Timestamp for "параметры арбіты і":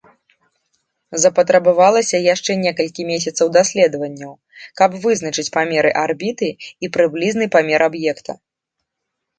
5.59-6.93